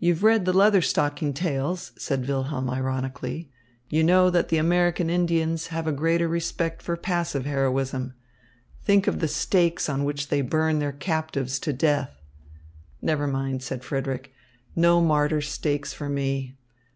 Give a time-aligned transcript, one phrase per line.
[0.00, 3.52] "You've read the 'Leather stocking Tales,'" said Wilhelm, ironically.
[3.88, 8.14] "You know that the American Indians have greater respect for passive heroism.
[8.82, 12.20] Think of the stakes on which they burn their captives to death."
[13.00, 14.32] "Never mind," said Frederick.
[14.74, 16.56] "No martyr stakes for me.